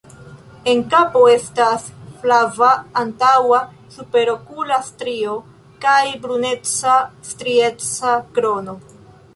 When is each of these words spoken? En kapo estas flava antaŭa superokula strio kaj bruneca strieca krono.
En 0.71 0.79
kapo 0.93 1.19
estas 1.33 1.85
flava 2.23 2.69
antaŭa 3.03 3.59
superokula 3.97 4.81
strio 4.89 5.37
kaj 5.87 6.03
bruneca 6.27 6.99
strieca 7.33 8.19
krono. 8.39 8.79